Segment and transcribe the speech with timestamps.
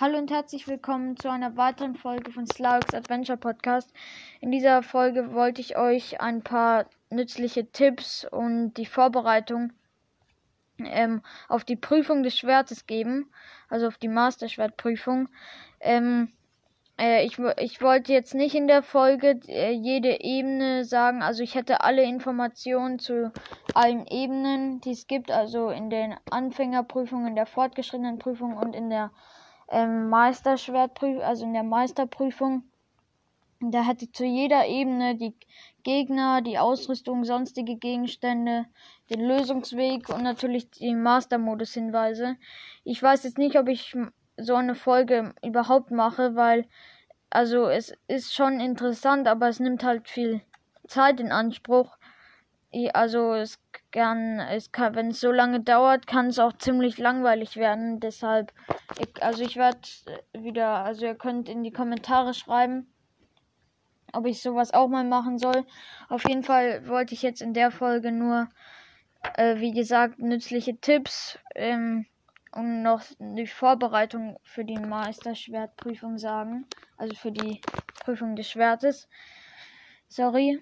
[0.00, 3.92] Hallo und herzlich willkommen zu einer weiteren Folge von Slarks Adventure Podcast.
[4.40, 9.74] In dieser Folge wollte ich euch ein paar nützliche Tipps und die Vorbereitung
[10.78, 13.30] ähm, auf die Prüfung des Schwertes geben,
[13.68, 15.28] also auf die Master-Schwertprüfung.
[15.80, 16.32] Ähm,
[16.98, 21.54] äh, ich, ich wollte jetzt nicht in der Folge äh, jede Ebene sagen, also ich
[21.56, 23.30] hätte alle Informationen zu
[23.74, 28.88] allen Ebenen, die es gibt, also in den Anfängerprüfungen, in der fortgeschrittenen Prüfung und in
[28.88, 29.10] der
[29.70, 32.64] ähm, Meisterschwertprüfung, also in der Meisterprüfung.
[33.60, 35.34] Da hätte zu jeder Ebene die
[35.82, 38.66] Gegner, die Ausrüstung, sonstige Gegenstände,
[39.10, 42.36] den Lösungsweg und natürlich die Master-Modus-Hinweise.
[42.84, 43.94] Ich weiß jetzt nicht, ob ich
[44.38, 46.66] so eine Folge überhaupt mache, weil
[47.28, 50.40] also es ist schon interessant, aber es nimmt halt viel
[50.88, 51.96] Zeit in Anspruch.
[52.92, 57.56] Also es kann, es kann, wenn es so lange dauert, kann es auch ziemlich langweilig
[57.56, 58.00] werden.
[58.00, 58.52] Deshalb,
[58.98, 59.80] ich, also ich werde
[60.32, 62.92] wieder, also ihr könnt in die Kommentare schreiben,
[64.12, 65.64] ob ich sowas auch mal machen soll.
[66.08, 68.48] Auf jeden Fall wollte ich jetzt in der Folge nur,
[69.34, 72.06] äh, wie gesagt, nützliche Tipps ähm,
[72.52, 76.66] und noch die Vorbereitung für die Meisterschwertprüfung sagen.
[76.96, 77.60] Also für die
[78.04, 79.08] Prüfung des Schwertes.
[80.08, 80.60] Sorry.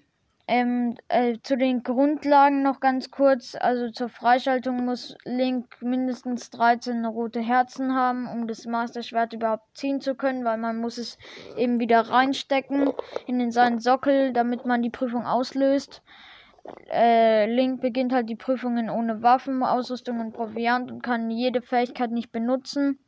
[0.50, 3.54] Ähm, äh, zu den Grundlagen noch ganz kurz.
[3.54, 10.00] Also zur Freischaltung muss Link mindestens 13 rote Herzen haben, um das Master-Schwert überhaupt ziehen
[10.00, 11.18] zu können, weil man muss es
[11.58, 12.92] eben wieder reinstecken
[13.26, 16.02] in seinen Sockel, damit man die Prüfung auslöst.
[16.90, 22.10] Äh, Link beginnt halt die Prüfungen ohne Waffen, Ausrüstung und Proviant und kann jede Fähigkeit
[22.10, 22.98] nicht benutzen.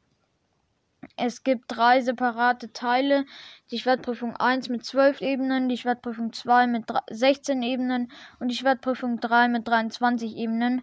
[1.16, 3.26] Es gibt drei separate Teile.
[3.70, 9.20] Die Schwertprüfung 1 mit 12 Ebenen, die Schwertprüfung 2 mit 16 Ebenen und die Schwertprüfung
[9.20, 10.82] 3 mit 23 Ebenen.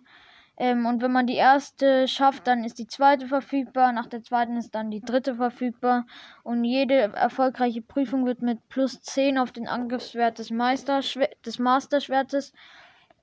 [0.60, 3.92] Ähm, und wenn man die erste schafft, dann ist die zweite verfügbar.
[3.92, 6.06] Nach der zweiten ist dann die dritte verfügbar.
[6.44, 12.54] Und jede erfolgreiche Prüfung wird mit plus 10 auf den Angriffswert des, Meisterschwer des Masterschwertes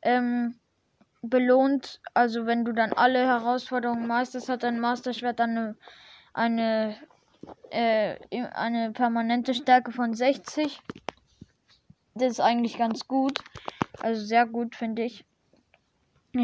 [0.03, 0.55] ähm,
[1.23, 2.01] belohnt.
[2.15, 5.77] Also wenn du dann alle Herausforderungen meisterst, hat dein Masterschwert dann eine
[6.35, 6.97] eine,
[7.71, 8.17] äh,
[8.53, 10.81] eine permanente Stärke von 60.
[12.15, 13.39] Das ist eigentlich ganz gut.
[14.01, 15.25] Also sehr gut, finde ich.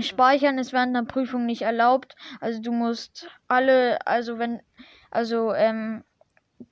[0.00, 2.14] Speichern ist während der Prüfung nicht erlaubt.
[2.40, 4.62] Also du musst alle, also wenn,
[5.10, 6.04] also ähm,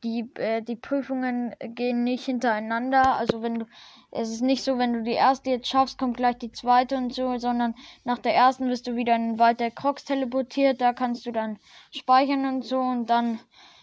[0.05, 3.17] die, äh, die Prüfungen gehen nicht hintereinander.
[3.17, 3.67] Also wenn du,
[4.11, 7.13] es ist nicht so, wenn du die erste jetzt schaffst, kommt gleich die zweite und
[7.13, 10.81] so, sondern nach der ersten wirst du wieder in den Wald der Crocs teleportiert.
[10.81, 11.59] Da kannst du dann
[11.91, 13.41] speichern und so und dann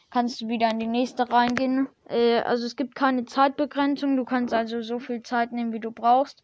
[0.09, 1.89] kannst du wieder in die nächste reingehen.
[2.09, 4.15] Äh, also es gibt keine Zeitbegrenzung.
[4.15, 6.43] Du kannst also so viel Zeit nehmen, wie du brauchst.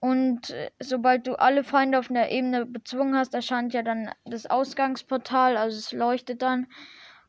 [0.00, 4.46] Und äh, sobald du alle Feinde auf der Ebene bezwungen hast, erscheint ja dann das
[4.46, 6.66] Ausgangsportal, also es leuchtet dann.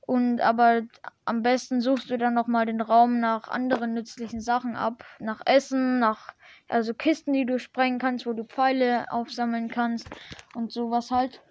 [0.07, 0.84] Und aber
[1.25, 5.03] am besten suchst du dann nochmal den Raum nach anderen nützlichen Sachen ab.
[5.19, 6.34] Nach Essen, nach
[6.69, 10.09] also Kisten, die du sprengen kannst, wo du Pfeile aufsammeln kannst
[10.56, 11.41] und sowas halt.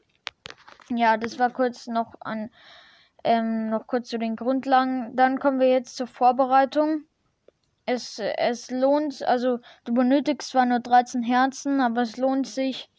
[0.88, 2.50] Ja, das war kurz noch an
[3.24, 5.14] ähm, noch kurz zu den Grundlagen.
[5.16, 7.02] Dann kommen wir jetzt zur Vorbereitung.
[7.84, 12.90] Es, es lohnt, also du benötigst zwar nur 13 Herzen, aber es lohnt sich,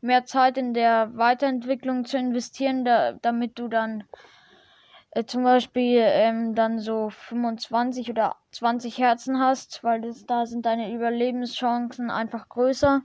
[0.00, 4.04] mehr Zeit in der Weiterentwicklung zu investieren, da, damit du dann
[5.12, 10.66] äh, zum Beispiel ähm, dann so 25 oder 20 Herzen hast, weil das, da sind
[10.66, 13.02] deine Überlebenschancen einfach größer.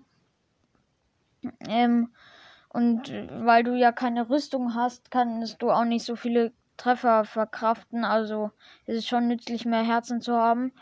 [1.67, 2.13] Ähm,
[2.69, 8.03] und weil du ja keine Rüstung hast, kannst du auch nicht so viele Treffer verkraften.
[8.03, 8.51] Also
[8.85, 10.73] ist es schon nützlich, mehr Herzen zu haben.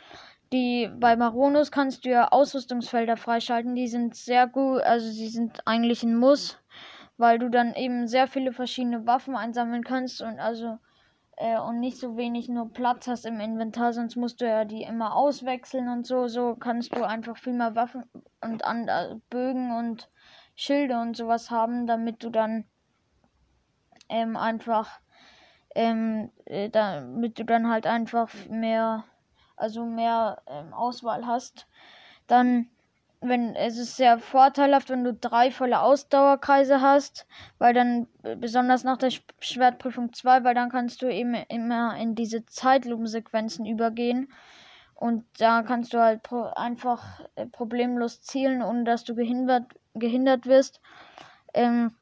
[0.51, 3.75] Die bei Maronus kannst du ja Ausrüstungsfelder freischalten.
[3.75, 6.59] Die sind sehr gut, also sie sind eigentlich ein Muss,
[7.17, 10.79] weil du dann eben sehr viele verschiedene Waffen einsammeln kannst und also
[11.38, 14.84] äh, und nicht so wenig nur Platz hast im Inventar, sonst musst du ja die
[14.84, 16.28] immer auswechseln und so.
[16.28, 18.04] So kannst du einfach viel mehr Waffen
[18.42, 20.10] und an, äh, Bögen und
[20.56, 22.66] Schilde und sowas haben, damit du dann
[24.10, 25.00] ähm, einfach
[25.76, 29.06] ähm, äh, damit du dann halt einfach mehr,
[29.56, 31.68] also mehr ähm, Auswahl hast.
[32.28, 32.70] Dann
[33.23, 37.25] wenn es ist sehr vorteilhaft, wenn du drei volle Ausdauerkreise hast,
[37.58, 42.46] weil dann besonders nach der Schwertprüfung 2, weil dann kannst du eben immer in diese
[42.46, 44.31] Zeitlupensequenzen übergehen
[44.96, 46.22] und da kannst du halt
[46.55, 49.66] einfach äh, problemlos zielen, ohne dass du gehindert
[49.96, 50.79] gehindert wirst.
[51.53, 51.93] Ähm,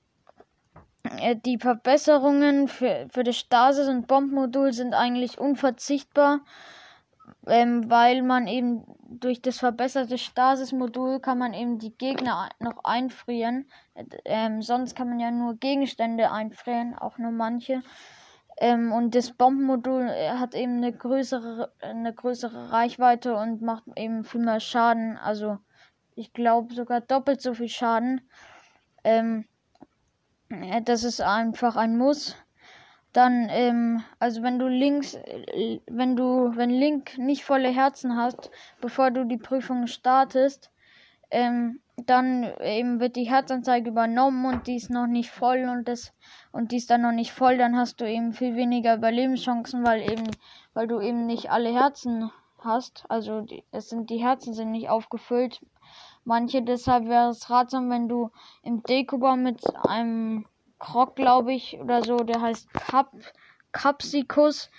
[1.20, 6.42] äh, die Verbesserungen für, für das Stasis- und Bombmodul sind eigentlich unverzichtbar
[7.48, 13.70] ähm, weil man eben durch das verbesserte Stasis-Modul kann man eben die Gegner noch einfrieren.
[14.26, 17.82] Ähm, sonst kann man ja nur Gegenstände einfrieren, auch nur manche.
[18.58, 24.24] Ähm, und das Bombenmodul äh, hat eben eine größere, eine größere Reichweite und macht eben
[24.24, 25.18] viel mehr Schaden.
[25.18, 25.58] Also
[26.16, 28.22] ich glaube sogar doppelt so viel Schaden.
[29.04, 29.46] Ähm,
[30.84, 32.36] das ist einfach ein Muss.
[33.14, 38.52] Dann, ähm, also wenn du links, äh, wenn du, wenn Link nicht volle Herzen hast,
[38.80, 40.72] bevor du die Prüfung startest,
[41.30, 46.14] ähm, dann eben wird die Herzanzeige übernommen und die ist noch nicht voll und das
[46.52, 50.02] und die ist dann noch nicht voll, dann hast du eben viel weniger Überlebenschancen, weil
[50.02, 50.24] eben
[50.74, 54.90] weil du eben nicht alle Herzen hast, also die, es sind die Herzen sind nicht
[54.90, 55.62] aufgefüllt.
[56.24, 58.30] Manche deshalb wäre es ratsam, wenn du
[58.64, 60.46] im Dekobar mit einem
[60.82, 63.12] Krog, glaube ich, oder so, der heißt Cap
[63.72, 64.70] Capsicus,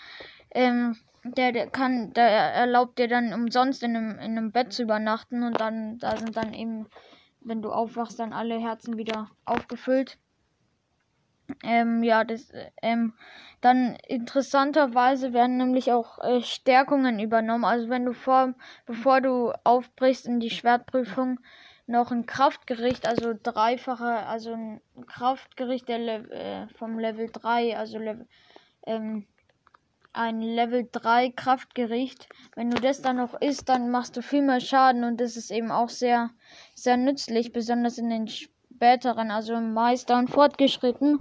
[0.51, 4.83] ähm, der, der kann, der erlaubt dir dann umsonst in einem, in einem Bett zu
[4.83, 6.89] übernachten und dann, da sind dann eben,
[7.41, 10.19] wenn du aufwachst, dann alle Herzen wieder aufgefüllt.
[11.63, 12.53] Ähm, ja, das,
[12.83, 13.15] ähm,
[13.61, 17.65] dann interessanterweise werden nämlich auch äh, Stärkungen übernommen.
[17.65, 18.55] Also wenn du vor,
[18.87, 21.39] bevor du aufbrichst in die Schwertprüfung,
[21.87, 27.99] noch ein Kraftgericht, also dreifache, also ein Kraftgericht der Le äh, vom Level 3, also
[27.99, 28.27] Level,
[28.87, 29.27] ähm,
[30.13, 32.29] ein Level 3 Kraftgericht.
[32.55, 35.51] Wenn du das dann noch isst, dann machst du viel mehr Schaden und das ist
[35.51, 36.31] eben auch sehr,
[36.75, 41.19] sehr nützlich, besonders in den späteren, also im Meister und Fortgeschritten.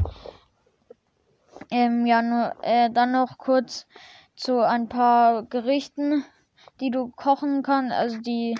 [1.70, 3.88] Ähm, ja, nur äh, dann noch kurz
[4.36, 6.26] zu ein paar Gerichten,
[6.80, 8.56] die du kochen kannst, also die,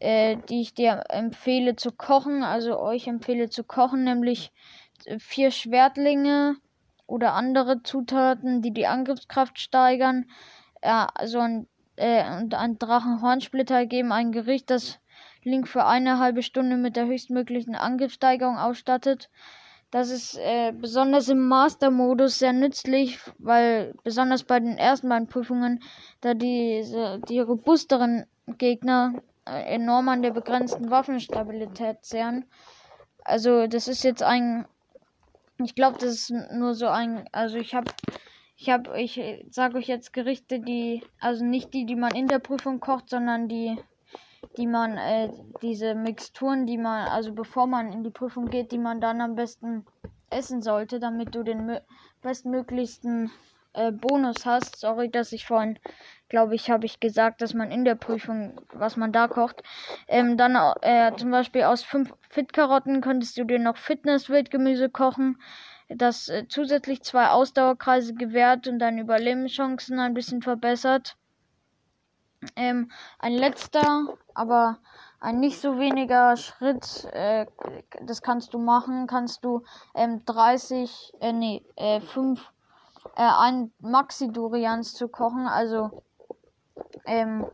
[0.00, 4.52] äh, die ich dir empfehle zu kochen, also euch empfehle zu kochen, nämlich
[5.18, 6.56] vier Schwertlinge,
[7.10, 10.26] oder andere Zutaten, die die Angriffskraft steigern.
[10.82, 11.66] Ja, also ein,
[11.96, 15.00] äh, und ein Drachenhornsplitter geben ein Gericht, das
[15.42, 19.28] Link für eine halbe Stunde mit der höchstmöglichen Angriffssteigerung ausstattet.
[19.90, 25.82] Das ist äh, besonders im Master-Modus sehr nützlich, weil besonders bei den ersten beiden Prüfungen,
[26.20, 32.44] da diese, die robusteren Gegner äh, enorm an der begrenzten Waffenstabilität zehren.
[33.24, 34.66] Also das ist jetzt ein
[35.64, 37.28] ich glaube, das ist nur so ein.
[37.32, 37.90] Also ich habe.
[38.62, 39.18] Ich habe, ich
[39.50, 43.48] sage euch jetzt Gerichte, die, also nicht die, die man in der Prüfung kocht, sondern
[43.48, 43.78] die,
[44.58, 45.30] die man, äh,
[45.62, 49.34] diese Mixturen, die man, also bevor man in die Prüfung geht, die man dann am
[49.34, 49.86] besten
[50.28, 51.78] essen sollte, damit du den
[52.20, 53.30] bestmöglichsten
[53.72, 54.76] äh, Bonus hast.
[54.80, 55.78] Sorry, dass ich vorhin,
[56.28, 59.62] glaube ich, habe ich gesagt, dass man in der Prüfung, was man da kocht.
[60.08, 65.40] Ähm, dann äh, zum Beispiel aus fünf Fit-Karotten könntest du dir noch Fitness-Wildgemüse kochen,
[65.88, 71.16] das äh, zusätzlich zwei Ausdauerkreise gewährt und deine Überlebenschancen ein bisschen verbessert.
[72.56, 74.78] Ähm, ein letzter, aber
[75.20, 77.46] ein nicht so weniger Schritt, äh,
[78.02, 79.62] das kannst du machen, kannst du
[79.94, 82.59] ähm, 30, äh, nee, äh, 5 äh,
[83.28, 85.46] ein Maxi-Durians zu kochen.
[85.46, 85.90] Also,
[87.06, 87.46] ähm,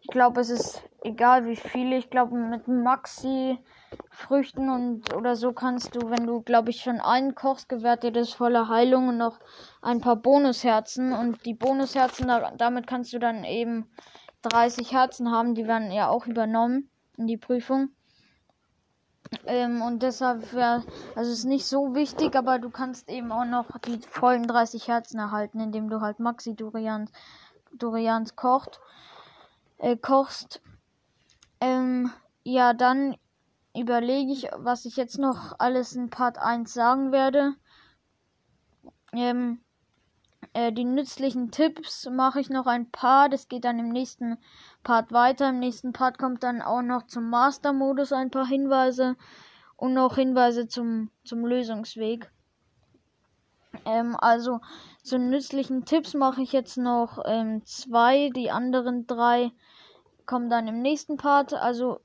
[0.00, 1.96] ich glaube, es ist egal wie viele.
[1.96, 7.34] Ich glaube, mit Maxi-Früchten und oder so kannst du, wenn du, glaube ich, schon einen
[7.34, 9.38] kochst, gewährt dir das volle Heilung und noch
[9.80, 11.12] ein paar Bonusherzen.
[11.12, 13.90] Und die Bonusherzen, damit kannst du dann eben
[14.42, 15.54] 30 Herzen haben.
[15.54, 17.90] Die werden ja auch übernommen in die Prüfung.
[19.46, 20.84] Ähm, und deshalb wäre,
[21.14, 24.88] also es ist nicht so wichtig, aber du kannst eben auch noch die vollen 30
[24.88, 27.10] Herzen erhalten, indem du halt Maxi Durians,
[27.72, 28.80] Durians kocht,
[29.78, 30.60] äh, kochst.
[31.60, 32.10] Ähm,
[32.44, 33.16] ja, dann
[33.76, 37.54] überlege ich, was ich jetzt noch alles in Part 1 sagen werde.
[39.12, 39.60] Ähm,
[40.54, 43.28] äh, die nützlichen Tipps mache ich noch ein paar.
[43.28, 44.38] Das geht dann im nächsten
[44.82, 45.48] Part weiter.
[45.48, 49.16] Im nächsten Part kommt dann auch noch zum Master-Modus ein paar Hinweise
[49.76, 52.30] und noch Hinweise zum, zum Lösungsweg.
[53.86, 54.60] Ähm, also
[55.02, 58.30] zu nützlichen Tipps mache ich jetzt noch ähm, zwei.
[58.30, 59.52] Die anderen drei
[60.26, 61.54] kommen dann im nächsten Part.
[61.54, 62.00] Also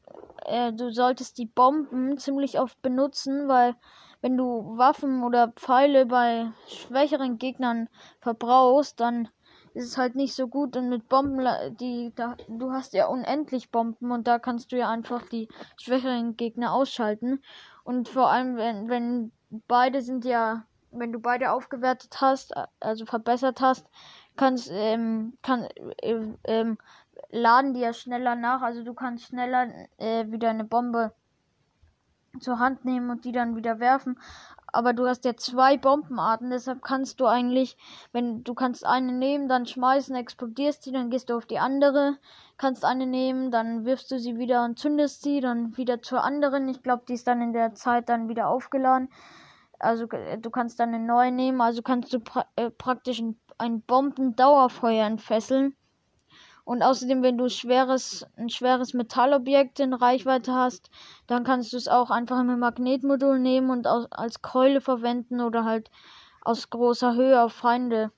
[0.45, 3.75] äh, du solltest die Bomben ziemlich oft benutzen, weil
[4.21, 9.29] wenn du Waffen oder Pfeile bei schwächeren Gegnern verbrauchst, dann
[9.73, 11.47] ist es halt nicht so gut und mit Bomben,
[11.79, 15.47] die, da, du hast ja unendlich Bomben und da kannst du ja einfach die
[15.77, 17.43] schwächeren Gegner ausschalten.
[17.83, 19.31] Und vor allem, wenn, wenn
[19.67, 23.87] beide sind ja, wenn du beide aufgewertet hast, also verbessert hast,
[24.35, 25.67] kannst, ähm, kann,
[26.01, 26.79] äh, ähm,
[27.29, 31.13] laden die ja schneller nach, also du kannst schneller äh, wieder eine Bombe
[32.41, 34.19] zur Hand nehmen und die dann wieder werfen.
[34.73, 37.77] Aber du hast ja zwei Bombenarten, deshalb kannst du eigentlich,
[38.11, 42.17] wenn du kannst eine nehmen, dann schmeißen, explodierst sie, dann gehst du auf die andere,
[42.57, 46.67] kannst eine nehmen, dann wirfst du sie wieder und zündest sie, dann wieder zur anderen.
[46.67, 49.09] Ich glaube, die ist dann in der Zeit dann wieder aufgeladen.
[49.79, 53.81] Also du kannst dann eine neue nehmen, also kannst du pra äh, praktisch ein, ein
[53.81, 55.75] Bombendauerfeuer entfesseln.
[56.67, 60.89] Und außerdem, wenn du schweres, ein schweres Metallobjekt in Reichweite hast,
[61.25, 65.89] dann kannst du es auch einfach mit Magnetmodul nehmen und als Keule verwenden oder halt
[66.41, 68.11] aus großer Höhe auf Feinde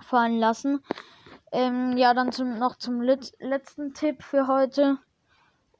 [0.00, 0.82] fallen lassen.
[1.52, 4.98] Ähm, ja, dann zum, noch zum letzten Tipp für heute.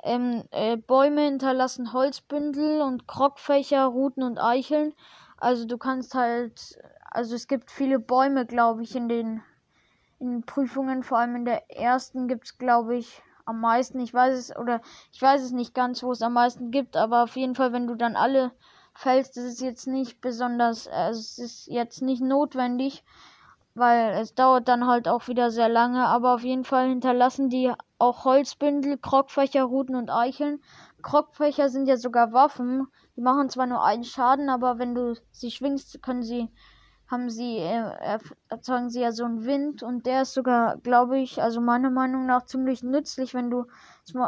[0.05, 4.95] Ähm, äh, Bäume hinterlassen Holzbündel und Krockfächer, Ruten und Eicheln.
[5.37, 6.79] Also du kannst halt,
[7.11, 9.43] also es gibt viele Bäume, glaube ich, in den,
[10.19, 11.03] in Prüfungen.
[11.03, 14.01] Vor allem in der ersten gibt es, glaube ich, am meisten.
[14.01, 14.81] Ich weiß es, oder
[15.13, 17.87] ich weiß es nicht ganz, wo es am meisten gibt, aber auf jeden Fall, wenn
[17.87, 18.53] du dann alle
[18.95, 23.05] fällst, ist es jetzt nicht besonders, äh, es ist jetzt nicht notwendig
[23.77, 26.07] weil es dauert dann halt auch wieder sehr lange.
[26.07, 30.61] Aber auf jeden Fall hinterlassen die auch Holzbündel, Krockfächer, Ruten und Eicheln.
[31.03, 32.89] Krockfächer sind ja sogar Waffen.
[33.17, 36.49] Die machen zwar nur einen Schaden, aber wenn du sie schwingst, können sie,
[37.09, 41.41] haben sie, äh, erzeugen sie ja so einen Wind und der ist sogar, glaube ich,
[41.41, 43.67] also meiner Meinung nach ziemlich nützlich, wenn du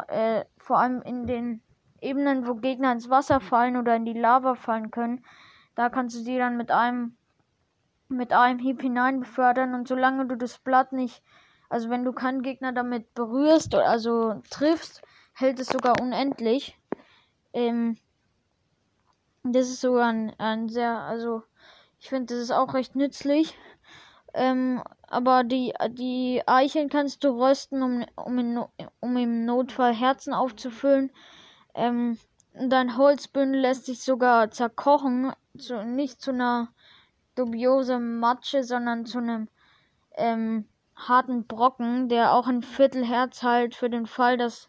[0.09, 1.63] äh, vor allem in den
[2.01, 5.25] Ebenen, wo Gegner ins Wasser fallen oder in die Lava fallen können,
[5.75, 7.17] da kannst du sie dann mit einem
[8.09, 11.23] mit einem Hieb hinein befördern und solange du das Blatt nicht,
[11.69, 15.03] also wenn du keinen Gegner damit berührst, also triffst,
[15.35, 16.79] hält es sogar unendlich.
[17.53, 17.99] Ähm,
[19.43, 21.43] das ist sogar ein, ein sehr, also
[21.99, 23.57] ich finde, das ist auch recht nützlich.
[24.35, 28.65] Ähm, aber die, die Eicheln kannst du rösten, um, um, in,
[29.01, 31.11] um im Notfall Herzen aufzufüllen.
[31.75, 32.19] Ähm,
[32.53, 36.69] dein Holzbündel lässt sich sogar zerkochen, zu, nicht zu einer
[37.35, 39.49] dubiose Matsche, sondern zu einem
[40.17, 44.69] ähm, harten Brocken, der auch ein Viertelherz halt für den Fall, dass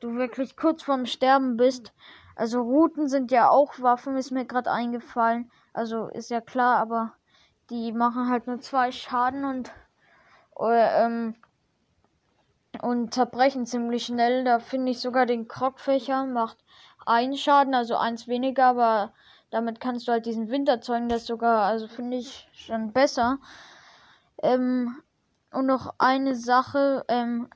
[0.00, 1.92] du wirklich kurz vorm Sterben bist.
[2.36, 5.50] Also Routen sind ja auch Waffen, ist mir gerade eingefallen.
[5.72, 7.12] Also ist ja klar, aber
[7.70, 9.72] die machen halt nur zwei Schaden und
[10.60, 11.34] äh, ähm,
[12.80, 14.44] und zerbrechen ziemlich schnell.
[14.44, 16.58] Da finde ich sogar den Krogfächer macht
[17.06, 19.12] einen Schaden, also eins weniger, aber
[19.50, 23.38] damit kannst du halt diesen Wind erzeugen, das sogar, also finde ich schon besser.
[24.42, 25.02] Ähm,
[25.52, 27.48] und noch eine Sache, ähm,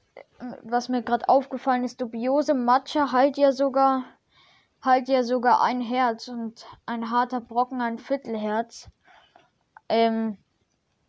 [0.62, 4.04] was mir gerade aufgefallen ist, dubiose Matcha halt ja sogar,
[4.86, 8.88] halt ja sogar ein Herz und ein harter Brocken ein Viertelherz.
[9.88, 10.38] Ähm,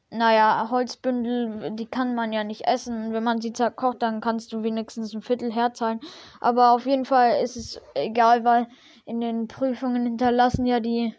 [0.09, 3.13] naja, Holzbündel, die kann man ja nicht essen.
[3.13, 5.99] Wenn man sie zerkocht, dann kannst du wenigstens ein Viertelherz sein.
[6.39, 8.67] Aber auf jeden Fall ist es egal, weil
[9.05, 11.13] in den Prüfungen hinterlassen ja die,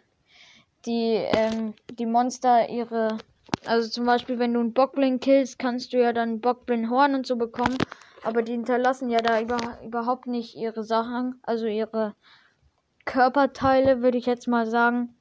[0.85, 3.17] die, ähm, die Monster ihre.
[3.65, 7.27] Also zum Beispiel, wenn du einen Bockblin killst, kannst du ja dann Bockblin Horn und
[7.27, 7.77] so bekommen.
[8.23, 12.15] Aber die hinterlassen ja da über, überhaupt nicht ihre Sachen, also ihre
[13.09, 15.15] Körperteile, würde ich jetzt mal sagen.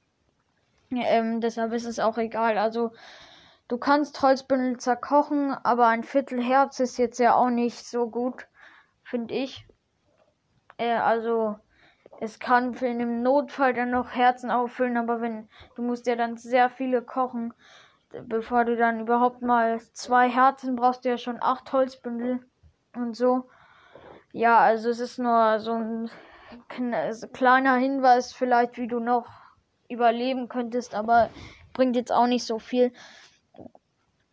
[0.90, 2.58] Ähm, deshalb ist es auch egal.
[2.58, 2.92] Also
[3.66, 8.46] du kannst Holzbündel zerkochen, aber ein Viertel Herz ist jetzt ja auch nicht so gut,
[9.02, 9.66] finde ich.
[10.76, 11.56] Äh, also
[12.20, 16.36] es kann für einen Notfall dann noch Herzen auffüllen, aber wenn du musst ja dann
[16.36, 17.54] sehr viele kochen,
[18.10, 22.46] bevor du dann überhaupt mal zwei Herzen brauchst du ja schon acht Holzbündel
[22.94, 23.48] und so.
[24.32, 26.10] Ja, also es ist nur so ein
[27.32, 29.26] kleiner Hinweis vielleicht, wie du noch
[29.88, 31.30] überleben könntest, aber
[31.72, 32.92] bringt jetzt auch nicht so viel.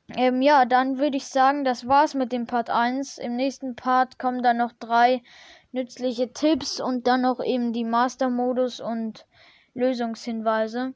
[0.10, 3.18] Ähm, ja, dann würde ich sagen, das war's mit dem Part 1.
[3.18, 5.24] Im nächsten Part kommen dann noch drei
[5.72, 9.26] nützliche Tipps und dann noch eben die Master-Modus und
[9.74, 10.94] Lösungshinweise.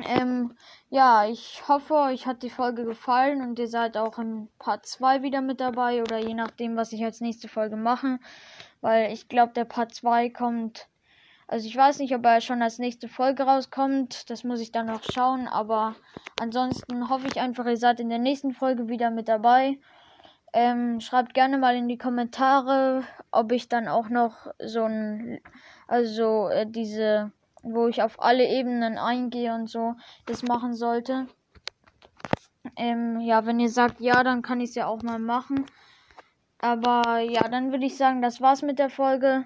[0.00, 0.56] Ähm,
[0.90, 5.22] ja, ich hoffe, euch hat die Folge gefallen und ihr seid auch im Part 2
[5.22, 8.18] wieder mit dabei oder je nachdem, was ich als nächste Folge mache.
[8.84, 10.88] Weil ich glaube, der Part 2 kommt.
[11.48, 14.28] Also ich weiß nicht, ob er schon als nächste Folge rauskommt.
[14.28, 15.48] Das muss ich dann noch schauen.
[15.48, 15.94] Aber
[16.36, 19.78] ansonsten hoffe ich einfach, ihr seid in der nächsten Folge wieder mit dabei.
[20.52, 25.40] Ähm, schreibt gerne mal in die Kommentare, ob ich dann auch noch so ein,
[25.88, 29.94] also äh, diese, wo ich auf alle Ebenen eingehe und so,
[30.26, 31.26] das machen sollte.
[32.76, 35.64] Ähm, ja, wenn ihr sagt ja, dann kann ich es ja auch mal machen.
[36.64, 39.44] Aber ja, dann würde ich sagen, das war's mit der Folge.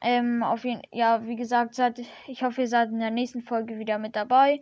[0.00, 3.80] Ähm, auf jeden, ja, wie gesagt, seid, ich hoffe, ihr seid in der nächsten Folge
[3.80, 4.60] wieder mit dabei.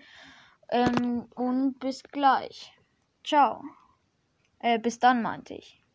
[0.70, 2.72] Ähm, und bis gleich.
[3.24, 3.62] Ciao.
[4.58, 5.85] Äh, bis dann meinte ich.